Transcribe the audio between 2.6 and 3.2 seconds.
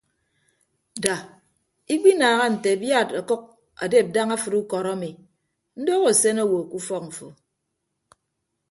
abiad